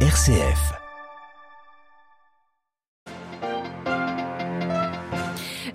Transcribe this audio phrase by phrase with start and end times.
[0.00, 0.85] RCF.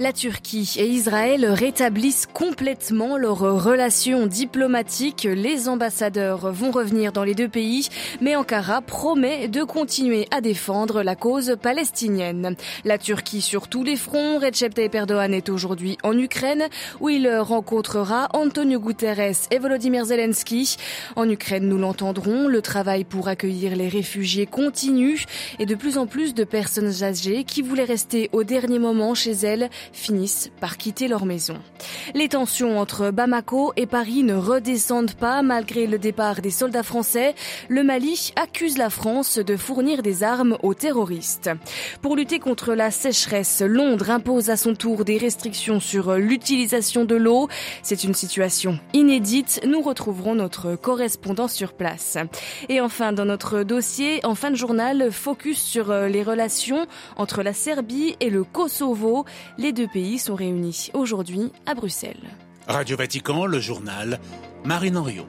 [0.01, 5.27] La Turquie et Israël rétablissent complètement leurs relations diplomatiques.
[5.32, 7.87] Les ambassadeurs vont revenir dans les deux pays,
[8.20, 12.55] mais Ankara promet de continuer à défendre la cause palestinienne.
[12.84, 14.40] La Turquie sur tous les fronts.
[14.40, 16.68] Recep Tayyip Erdogan est aujourd'hui en Ukraine,
[16.99, 20.77] où il rencontrera Antonio Guterres et Volodymyr Zelensky.
[21.16, 25.26] En Ukraine, nous l'entendrons, le travail pour accueillir les réfugiés continue
[25.59, 29.34] et de plus en plus de personnes âgées qui voulaient rester au dernier moment chez
[29.34, 31.55] elles finissent par quitter leur maison.
[32.13, 37.36] Les tensions entre Bamako et Paris ne redescendent pas malgré le départ des soldats français.
[37.70, 41.50] Le Mali accuse la France de fournir des armes aux terroristes.
[42.02, 47.16] Pour lutter contre la sécheresse, Londres impose à son tour des restrictions sur l'utilisation de
[47.16, 47.48] l'eau.
[47.84, 49.62] C'est une situation inédite.
[49.66, 52.17] Nous retrouverons notre correspondant sur place.
[52.70, 57.53] Et enfin, dans notre dossier, en fin de journal, focus sur les relations entre la
[57.53, 59.25] Serbie et le Kosovo.
[59.72, 62.30] Deux pays sont réunis aujourd'hui à Bruxelles.
[62.67, 64.19] Radio Vatican, le journal,
[64.63, 65.25] Marine Henriot.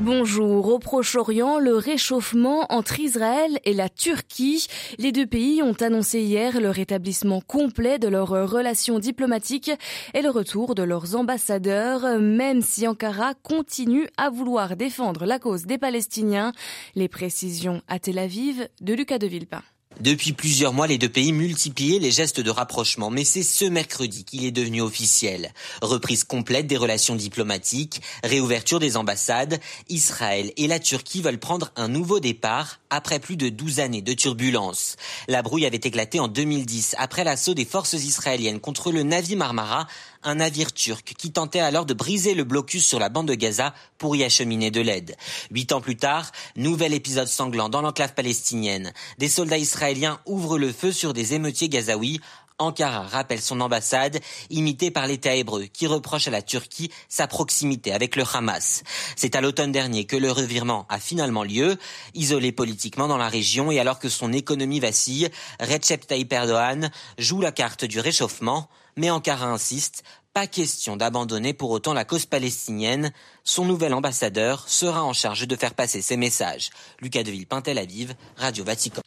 [0.00, 0.68] Bonjour.
[0.68, 4.68] Au Proche-Orient, le réchauffement entre Israël et la Turquie.
[4.98, 9.72] Les deux pays ont annoncé hier le rétablissement complet de leurs relations diplomatiques
[10.12, 15.64] et le retour de leurs ambassadeurs, même si Ankara continue à vouloir défendre la cause
[15.64, 16.52] des Palestiniens.
[16.94, 19.62] Les précisions à Tel Aviv de Lucas de Villepin.
[20.00, 24.24] Depuis plusieurs mois, les deux pays multipliaient les gestes de rapprochement, mais c'est ce mercredi
[24.24, 25.54] qu'il est devenu officiel.
[25.80, 29.58] Reprise complète des relations diplomatiques, réouverture des ambassades,
[29.88, 34.14] Israël et la Turquie veulent prendre un nouveau départ après plus de 12 années de
[34.14, 34.96] turbulences.
[35.28, 39.86] La brouille avait éclaté en 2010 après l'assaut des forces israéliennes contre le Navi Marmara,
[40.22, 43.74] un navire turc qui tentait alors de briser le blocus sur la bande de Gaza
[43.98, 45.16] pour y acheminer de l'aide.
[45.50, 48.92] Huit ans plus tard, nouvel épisode sanglant dans l'enclave palestinienne.
[49.18, 52.20] Des soldats israéliens ouvrent le feu sur des émeutiers gazaouis
[52.58, 57.92] Ankara rappelle son ambassade, imitée par l'État hébreu, qui reproche à la Turquie sa proximité
[57.92, 58.82] avec le Hamas.
[59.14, 61.76] C'est à l'automne dernier que le revirement a finalement lieu.
[62.14, 65.28] Isolé politiquement dans la région et alors que son économie vacille,
[65.60, 70.02] Recep Tayyip Erdogan joue la carte du réchauffement, mais Ankara insiste,
[70.32, 73.12] pas question d'abandonner pour autant la cause palestinienne.
[73.44, 76.70] Son nouvel ambassadeur sera en charge de faire passer ses messages.
[77.00, 79.02] Lucas Deville, Pintel Aviv, Radio Vatican.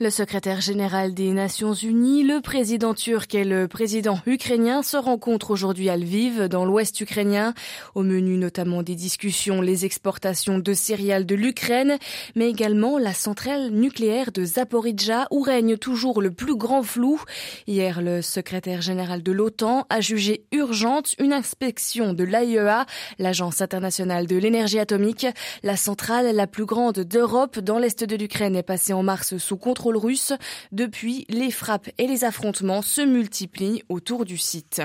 [0.00, 5.50] Le secrétaire général des Nations Unies, le président turc et le président ukrainien se rencontrent
[5.50, 7.54] aujourd'hui à Lviv, dans l'ouest ukrainien.
[7.94, 11.98] Au menu notamment des discussions, les exportations de céréales de l'Ukraine,
[12.34, 17.20] mais également la centrale nucléaire de Zaporizhzhia, où règne toujours le plus grand flou.
[17.66, 22.86] Hier, le secrétaire général de l'OTAN a jugé urgente une inspection de l'AIEA,
[23.18, 25.26] l'Agence internationale de l'énergie atomique.
[25.62, 29.96] La centrale la plus grande d'Europe dans l'est de l'Ukraine est passée en mars contrôle
[29.96, 30.32] russe.
[30.72, 34.82] Depuis, les frappes et les affrontements se multiplient autour du site.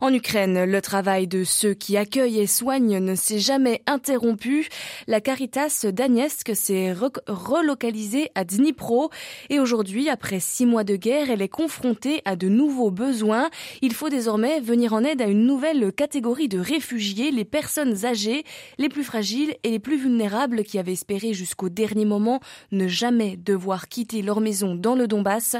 [0.00, 4.68] En Ukraine, le travail de ceux qui accueillent et soignent ne s'est jamais interrompu.
[5.06, 6.92] La Caritas Donetsk s'est
[7.26, 9.10] relocalisée à Dnipro
[9.50, 13.50] et aujourd'hui, après six mois de guerre, elle est confrontée à de nouveaux besoins.
[13.82, 18.44] Il faut désormais venir en aide à une nouvelle catégorie de réfugiés, les personnes âgées,
[18.78, 22.40] les plus fragiles et les plus vulnérables qui avaient espéré jusqu'au dernier moment
[22.72, 25.56] ne jamais devoir quitter leur maison dans le Donbass.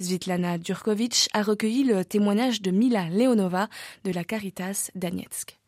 [0.00, 3.68] Svitlana Djurkovic a recueilli le témoignage de Mila Leonova
[4.04, 5.61] de la Caritas Donetsk.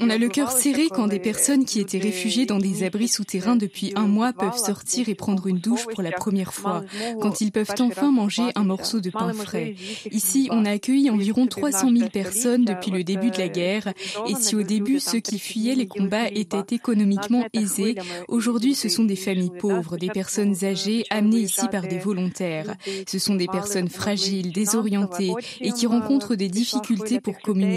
[0.00, 3.56] On a le cœur serré quand des personnes qui étaient réfugiées dans des abris souterrains
[3.56, 6.84] depuis un mois peuvent sortir et prendre une douche pour la première fois,
[7.20, 9.74] quand ils peuvent enfin manger un morceau de pain frais.
[10.10, 13.92] Ici, on a accueilli environ 300 000 personnes depuis le début de la guerre,
[14.28, 17.96] et si au début ceux qui fuyaient les combats étaient économiquement aisés,
[18.28, 22.76] aujourd'hui ce sont des familles pauvres, des personnes âgées amenées ici par des volontaires.
[23.08, 27.71] Ce sont des personnes fragiles, désorientées et qui rencontrent des difficultés pour communiquer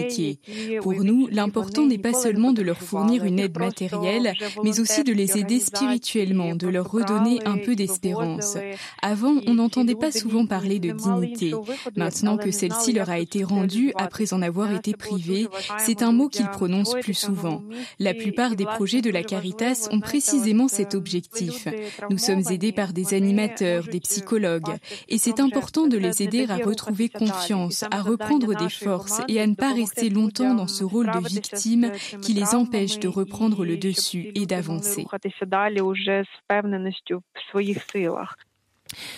[0.82, 4.34] pour nous, l'important n'est pas seulement de leur fournir une aide matérielle,
[4.64, 8.58] mais aussi de les aider spirituellement, de leur redonner un peu d'espérance.
[9.02, 11.54] Avant, on n'entendait pas souvent parler de dignité.
[11.96, 15.48] Maintenant que celle-ci leur a été rendue après en avoir été privée,
[15.80, 17.64] c'est un mot qu'ils prononcent plus souvent.
[18.00, 21.68] La plupart des projets de la Caritas ont précisément cet objectif.
[22.10, 24.76] Nous sommes aidés par des animateurs, des psychologues,
[25.10, 29.48] et c'est important de les aider à retrouver confiance, à reprendre des forces et à
[29.48, 31.92] ne pas rester longtemps dans ce rôle de victime
[32.22, 35.06] qui les empêche de reprendre le dessus et d'avancer.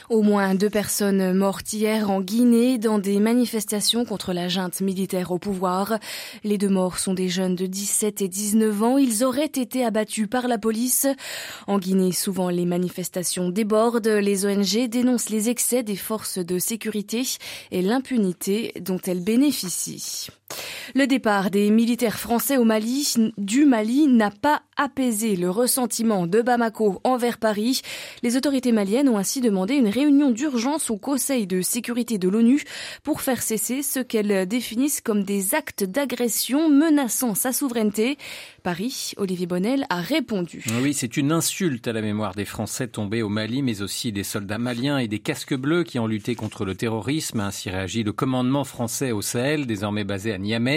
[0.09, 5.31] Au moins deux personnes mortes hier en Guinée dans des manifestations contre la junte militaire
[5.31, 5.99] au pouvoir.
[6.43, 8.97] Les deux morts sont des jeunes de 17 et 19 ans.
[8.97, 11.07] Ils auraient été abattus par la police.
[11.67, 14.07] En Guinée, souvent les manifestations débordent.
[14.07, 17.23] Les ONG dénoncent les excès des forces de sécurité
[17.71, 20.29] et l'impunité dont elles bénéficient.
[20.95, 26.41] Le départ des militaires français au Mali, du Mali n'a pas apaisé le ressentiment de
[26.41, 27.81] Bamako envers Paris.
[28.23, 32.63] Les autorités maliennes ont ainsi demandé une réunion d'urgence au Conseil de sécurité de l'ONU
[33.03, 38.17] pour faire cesser ce qu'elles définissent comme des actes d'agression menaçant sa souveraineté.
[38.63, 40.63] Paris, Olivier Bonnel a répondu.
[40.81, 44.23] Oui, c'est une insulte à la mémoire des Français tombés au Mali, mais aussi des
[44.23, 47.39] soldats maliens et des casques bleus qui ont lutté contre le terrorisme.
[47.39, 50.76] Ainsi réagit le commandement français au Sahel, désormais basé à Niamey,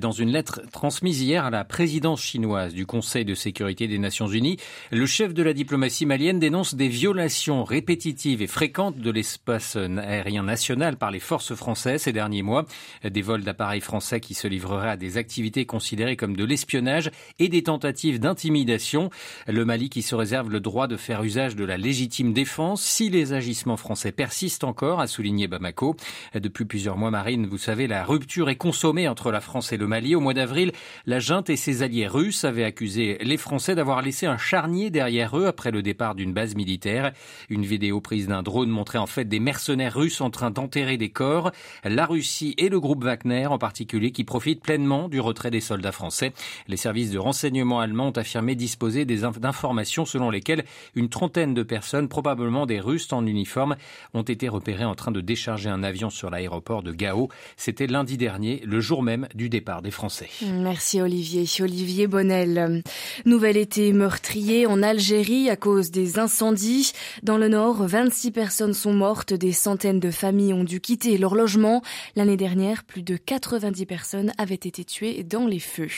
[0.00, 4.28] dans une lettre transmise hier à la présidence chinoise du Conseil de sécurité des Nations
[4.28, 4.56] Unies.
[4.90, 10.42] Le chef de la diplomatie malienne dénonce des violations répétitives et fréquentes de l'espace aérien
[10.42, 12.66] national par les forces françaises ces derniers mois.
[13.04, 17.48] Des vols d'appareils français qui se livreraient à des activités considérées comme de l'espionnage et
[17.48, 19.10] des tentatives d'intimidation.
[19.46, 23.10] Le Mali qui se réserve le droit de faire usage de la légitime défense si
[23.10, 25.96] les agissements français persistent encore, a souligné Bamako.
[26.34, 29.86] Depuis plusieurs mois, Marine, vous savez, la rupture est consommée entre la France et le
[29.86, 30.14] Mali.
[30.14, 30.72] Au mois d'avril,
[31.06, 35.38] la junte et ses alliés russes avaient accusé les Français d'avoir laissé un charnier derrière
[35.38, 37.12] eux après le départ d'une base militaire.
[37.48, 41.10] Une vidéo prise d'un drone montrait en fait des mercenaires russes en train d'enterrer des
[41.10, 41.52] corps.
[41.84, 45.92] La Russie et le groupe Wagner en particulier qui profitent pleinement du retrait des soldats
[45.92, 46.32] français.
[46.68, 52.08] Les services de renseignement allemands ont affirmé disposer d'informations selon lesquelles une trentaine de personnes,
[52.08, 53.76] probablement des Russes en uniforme,
[54.14, 57.28] ont été repérées en train de décharger un avion sur l'aéroport de Gao.
[57.56, 60.28] C'était lundi dernier, le jour même du départ des Français.
[60.42, 61.46] Merci Olivier.
[61.60, 62.82] Olivier Bonnel.
[63.24, 66.92] Nouvel été meurtrier en Algérie à cause des incendies.
[67.22, 71.34] Dans le nord, 26 personnes sont mortes, des centaines de familles ont dû quitter leur
[71.34, 71.82] logement.
[72.16, 75.88] L'année dernière, plus de 90 personnes avaient été tuées dans les feux.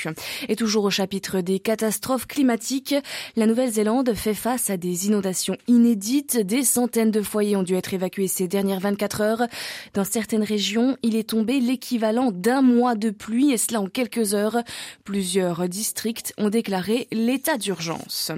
[0.48, 2.94] Et toujours au chapitre des catastrophes climatiques,
[3.36, 6.38] la Nouvelle-Zélande fait face à des inondations inédites.
[6.38, 9.42] Des centaines de foyers ont dû être évacués ces dernières 24 heures.
[9.94, 14.34] Dans certaines régions, il est tombé l'équivalent d'un mois de pluie et cela en quelques
[14.34, 14.58] heures.
[15.04, 18.32] Plusieurs districts ont déclaré l'état d'urgence.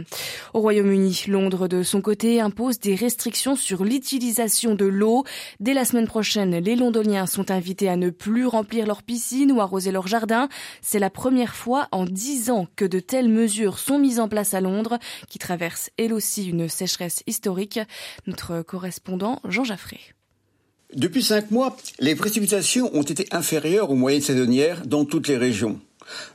[0.53, 5.25] Au Royaume-Uni, Londres de son côté impose des restrictions sur l'utilisation de l'eau.
[5.61, 9.61] Dès la semaine prochaine, les Londoniens sont invités à ne plus remplir leur piscine ou
[9.61, 10.49] arroser leur jardin.
[10.83, 14.55] C'est la première fois en dix ans que de telles mesures sont mises en place
[14.55, 14.99] à Londres,
[15.29, 17.81] qui traverse elle aussi une sécheresse historique.
[18.27, 20.14] Notre correspondant Jean Jaffré.
[20.93, 25.81] Depuis cinq mois, les précipitations ont été inférieures aux moyennes saisonnières dans toutes les régions.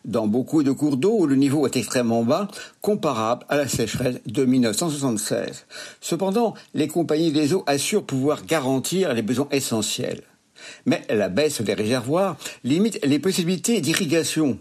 [0.03, 2.47] Dans beaucoup de cours d'eau le niveau est extrêmement bas,
[2.81, 5.65] comparable à la sécheresse de 1976.
[6.01, 10.23] Cependant, les compagnies des eaux assurent pouvoir garantir les besoins essentiels.
[10.85, 14.57] Mais la baisse des réservoirs limite les possibilités d'irrigation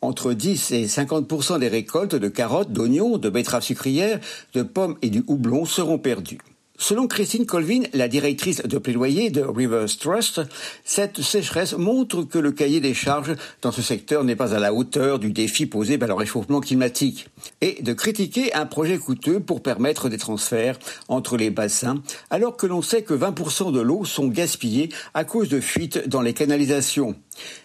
[0.00, 4.20] entre 10 et 50 des récoltes de carottes, d'oignons, de betteraves sucrières,
[4.52, 6.40] de pommes et du houblon seront perdues.
[6.76, 10.40] Selon Christine Colvin, la directrice de plaidoyer de Rivers Trust,
[10.84, 14.74] cette sécheresse montre que le cahier des charges dans ce secteur n'est pas à la
[14.74, 17.28] hauteur du défi posé par le réchauffement climatique
[17.60, 22.66] et de critiquer un projet coûteux pour permettre des transferts entre les bassins alors que
[22.66, 27.14] l'on sait que 20% de l'eau sont gaspillées à cause de fuites dans les canalisations.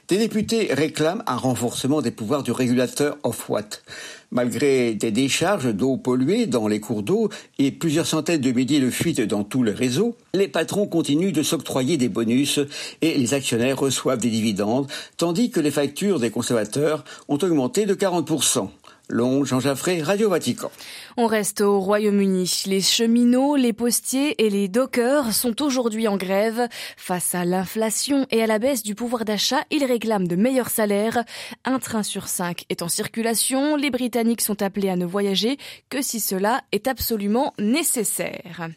[0.08, 3.82] Des députés réclament un renforcement des pouvoirs du régulateur Ofwat.
[4.32, 8.92] Malgré des décharges d'eau polluée dans les cours d'eau et plusieurs centaines de milliers de
[8.92, 12.60] fuites dans tout le réseau, les patrons continuent de s'octroyer des bonus
[13.02, 14.88] et les actionnaires reçoivent des dividendes,
[15.18, 18.70] tandis que les factures des consommateurs ont augmenté de 40%.
[19.12, 19.58] Long, Jean
[20.04, 20.70] Radio Vatican.
[21.18, 22.64] On reste au Royaume-Uni.
[22.68, 26.68] Les cheminots, les postiers et les dockers sont aujourd'hui en grève.
[26.96, 31.24] Face à l'inflation et à la baisse du pouvoir d'achat, ils réclament de meilleurs salaires.
[31.66, 33.76] Un train sur cinq est en circulation.
[33.76, 35.58] Les Britanniques sont appelés à ne voyager
[35.90, 38.70] que si cela est absolument nécessaire.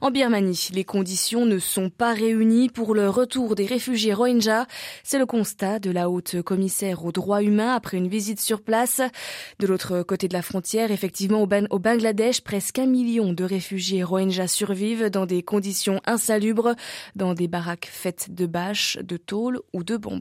[0.00, 4.64] En Birmanie, les conditions ne sont pas réunies pour le retour des réfugiés Rohingyas.
[5.02, 9.02] C'est le constat de la haute commissaire aux droits humains après une visite sur place.
[9.58, 14.04] De l'autre côté de la frontière, effectivement, au, au Bangladesh, presque un million de réfugiés
[14.04, 16.76] Rohingyas survivent dans des conditions insalubres,
[17.16, 20.20] dans des baraques faites de bâches, de tôle ou de bambou.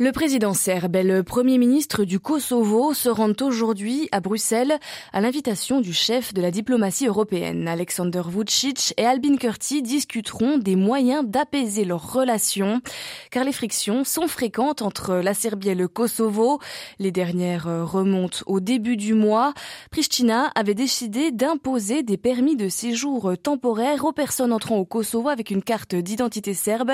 [0.00, 4.80] Le président serbe et le premier ministre du Kosovo se rendent aujourd'hui à Bruxelles
[5.12, 7.68] à l'invitation du chef de la diplomatie européenne.
[7.68, 12.80] Alexander Vucic et Albin Kurti discuteront des moyens d'apaiser leurs relations
[13.30, 16.58] car les frictions sont fréquentes entre la Serbie et le Kosovo.
[16.98, 19.54] Les dernières remontent au début du mois.
[19.92, 25.52] Pristina avait décidé d'imposer des permis de séjour temporaires aux personnes entrant au Kosovo avec
[25.52, 26.90] une carte d'identité serbe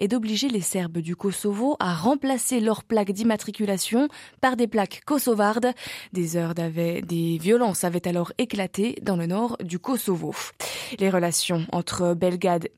[0.00, 4.08] et d'obliger les Serbes du Kosovo à remplacer leurs plaques d'immatriculation
[4.40, 5.72] par des plaques kosovardes.
[6.12, 10.34] Des heures des violences avaient alors éclaté dans le nord du Kosovo.
[10.98, 12.68] Les relations entre Belgrade,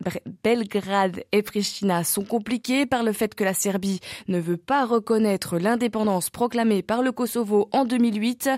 [0.42, 5.58] Belgrade et Pristina sont compliquées par le fait que la Serbie ne veut pas reconnaître
[5.58, 8.50] l'indépendance proclamée par le Kosovo en 2008,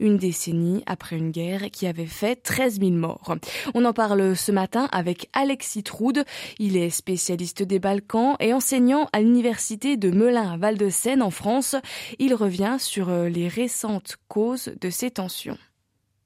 [0.00, 3.36] une décennie après une guerre qui avait fait 13 000 morts.
[3.74, 6.24] On en parle ce matin avec Alexis Troude.
[6.58, 11.76] Il est spécialiste des Balkans et enseignant à l'université de Melun Val-de-Seine en France.
[12.18, 15.58] Il revient sur euh, les récentes causes de ces tensions.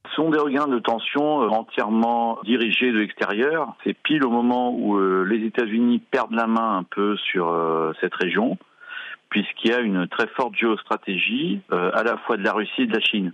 [0.09, 3.75] Ce sont des regains de tension euh, entièrement dirigés de l'extérieur.
[3.85, 7.55] C'est pile au moment où euh, les États-Unis perdent la main un peu sur
[8.01, 8.59] cette région,
[9.31, 12.93] puisqu'il y a une très forte géostratégie à la fois de la Russie et de
[12.93, 13.33] la Chine.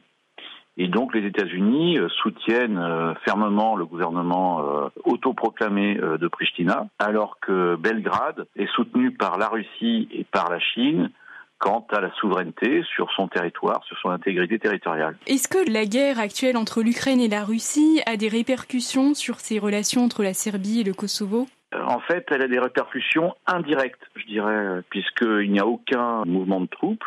[0.81, 7.39] Et donc les États-Unis euh, soutiennent euh, fermement le gouvernement euh, autoproclamé de Pristina, alors
[7.41, 11.11] que Belgrade est soutenu par la Russie et par la Chine
[11.59, 15.17] quant à la souveraineté sur son territoire, sur son intégrité territoriale.
[15.27, 19.59] Est-ce que la guerre actuelle entre l'Ukraine et la Russie a des répercussions sur ces
[19.59, 21.49] relations entre la Serbie et le Kosovo?
[21.75, 26.67] En fait, elle a des répercussions indirectes, je dirais, puisqu'il n'y a aucun mouvement de
[26.67, 27.05] troupes.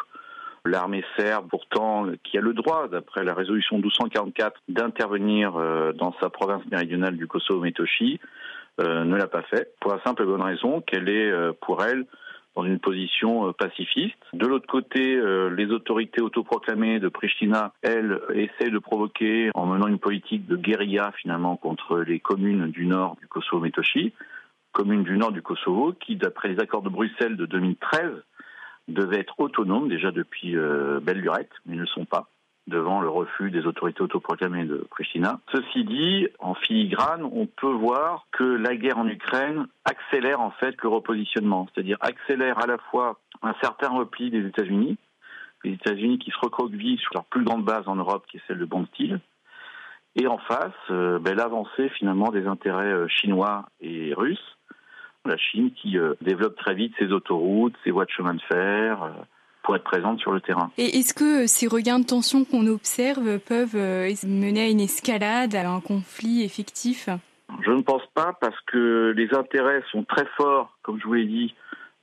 [0.65, 6.29] L'armée serbe, pourtant, qui a le droit, d'après la résolution 1244, d'intervenir euh, dans sa
[6.29, 8.19] province méridionale du Kosovo-Metochi,
[8.79, 11.83] euh, ne l'a pas fait, pour la simple et bonne raison qu'elle est, euh, pour
[11.83, 12.05] elle,
[12.55, 14.17] dans une position pacifiste.
[14.33, 15.15] De l'autre côté,
[15.55, 21.13] les autorités autoproclamées de Pristina, elles, essaient de provoquer en menant une politique de guérilla
[21.21, 24.11] finalement contre les communes du nord du Kosovo-Metochi,
[24.73, 28.21] communes du nord du Kosovo qui, d'après les accords de Bruxelles de 2013,
[28.87, 32.27] devaient être autonomes déjà depuis euh, belle lurette, mais ne le sont pas
[32.67, 35.39] devant le refus des autorités autoproclamées de Pristina.
[35.51, 40.75] Ceci dit, en filigrane, on peut voir que la guerre en Ukraine accélère en fait
[40.81, 44.97] le repositionnement, c'est-à-dire accélère à la fois un certain repli des États-Unis,
[45.63, 48.59] les États-Unis qui se recroquevillent sur leur plus grande base en Europe, qui est celle
[48.59, 49.19] de Bond-Steel,
[50.15, 54.57] et en face, euh, ben, l'avancée finalement des intérêts euh, chinois et russes,
[55.25, 59.03] la Chine qui euh, développe très vite ses autoroutes, ses voies de chemin de fer
[59.03, 59.09] euh,
[59.63, 60.71] pour être présente sur le terrain.
[60.77, 65.55] Et est-ce que ces regains de tension qu'on observe peuvent euh, mener à une escalade,
[65.55, 67.09] à un conflit effectif?
[67.63, 71.25] Je ne pense pas parce que les intérêts sont très forts, comme je vous l'ai
[71.25, 71.53] dit,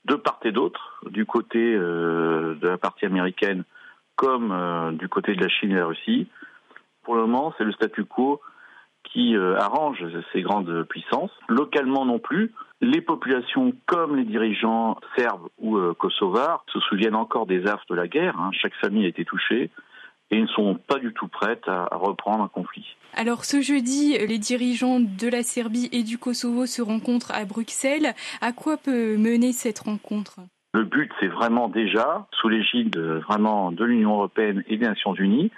[0.05, 3.65] de part et d'autre, du côté de la partie américaine
[4.17, 6.27] comme du côté de la Chine et de la Russie.
[7.03, 8.41] Pour le moment, c'est le statu quo
[9.05, 11.31] qui arrange ces grandes puissances.
[11.49, 17.47] Localement non plus, les populations comme les dirigeants serbes ou euh, kosovars se souviennent encore
[17.47, 18.39] des affres de la guerre.
[18.39, 18.51] Hein.
[18.53, 19.71] Chaque famille a été touchée
[20.31, 22.97] et ne sont pas du tout prêtes à, reprendre un conflit.
[23.15, 28.15] Alors ce jeudi, les dirigeants de la Serbie et du Kosovo se rencontrent à Bruxelles.
[28.41, 30.41] À quoi peut mener cette rencontre?
[30.75, 35.51] Le but, c'est vraiment déjà, sous l'égide vraiment de l'Union européenne et des Nations unies,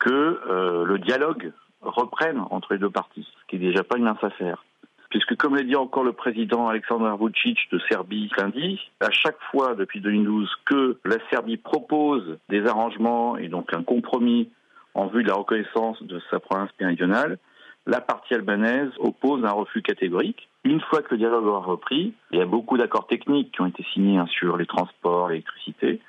[0.00, 4.04] que euh, le dialogue reprenne entre les deux parties, ce qui n'est déjà pas une
[4.04, 4.64] mince affaire
[5.10, 9.74] puisque comme l'a dit encore le président Alexander Vucic de Serbie lundi, à chaque fois
[9.74, 14.48] depuis 2012 que la Serbie propose des arrangements et donc un compromis
[14.94, 17.38] en vue de la reconnaissance de sa province méridionale,
[17.86, 20.48] la partie albanaise oppose un refus catégorique.
[20.64, 23.66] Une fois que le dialogue aura repris, il y a beaucoup d'accords techniques qui ont
[23.66, 26.00] été signés hein, sur les transports, l'électricité,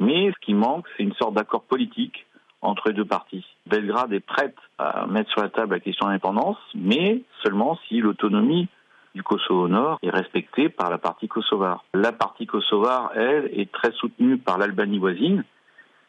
[0.00, 2.26] mais ce qui manque, c'est une sorte d'accord politique
[2.64, 3.44] entre les deux parties.
[3.66, 8.68] Belgrade est prête à mettre sur la table la question d'indépendance, mais seulement si l'autonomie
[9.14, 11.84] du Kosovo Nord est respectée par la partie kosovare.
[11.94, 15.44] La partie kosovare, elle, est très soutenue par l'Albanie voisine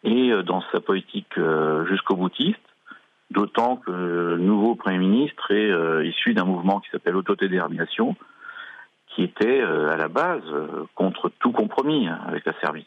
[0.03, 2.59] et euh, dans sa politique euh, jusqu'au boutiste,
[3.31, 8.15] d'autant que le nouveau Premier ministre est euh, issu d'un mouvement qui s'appelle Autodétermination,
[9.09, 10.43] qui était à la base
[10.93, 12.85] contre tout compromis hein, avec la Serbie.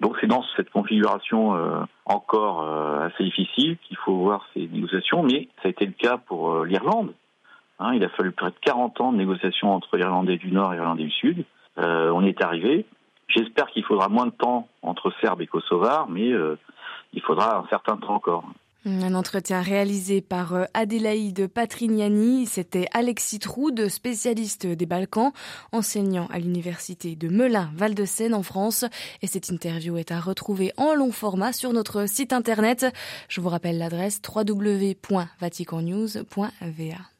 [0.00, 5.22] Donc c'est dans cette configuration euh, encore euh, assez difficile qu'il faut voir ces négociations,
[5.22, 7.14] mais ça a été le cas pour euh, l'Irlande.
[7.78, 10.76] Hein, il a fallu près de 40 ans de négociations entre l'Irlandais du Nord et
[10.76, 11.44] l'Irlandais du Sud.
[11.76, 12.86] on est arrivé.
[13.26, 16.30] J'espère qu'il faudra moins de temps entre Serbes et Kosovars, mais
[17.12, 18.44] il faudra un certain temps encore.
[18.86, 22.44] Un entretien réalisé par euh, Adélaïde Patrignani.
[22.44, 25.32] C'était Alexis Troude, spécialiste des Balkans,
[25.72, 28.84] enseignant à l'université de Melun, Val-de-Seine en France.
[29.22, 32.84] Et cette interview est à retrouver en long format sur notre site internet.
[33.28, 37.13] Je vous rappelle l'adresse www.vaticannews.va.